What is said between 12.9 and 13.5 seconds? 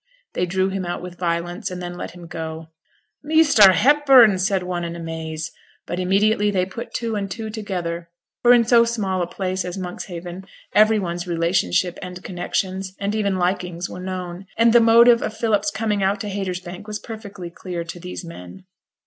and even